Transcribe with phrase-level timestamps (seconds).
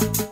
[0.00, 0.27] you